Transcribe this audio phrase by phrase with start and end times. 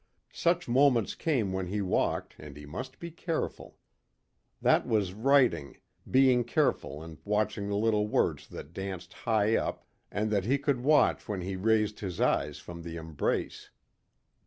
[0.33, 3.77] Such moments came when he walked and he must be careful.
[4.59, 5.77] That was writing,
[6.09, 10.79] being careful and watching the little words that danced high up and that he could
[10.81, 13.69] watch when he raised his eyes from the embrace.